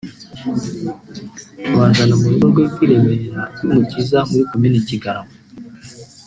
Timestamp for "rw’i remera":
2.71-3.41